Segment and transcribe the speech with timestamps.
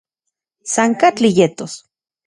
[0.73, 1.73] San katli yetos